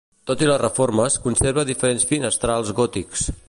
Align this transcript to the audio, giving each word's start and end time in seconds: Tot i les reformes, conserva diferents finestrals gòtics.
Tot 0.29 0.39
i 0.45 0.47
les 0.51 0.61
reformes, 0.61 1.19
conserva 1.27 1.67
diferents 1.73 2.09
finestrals 2.13 2.73
gòtics. 2.81 3.29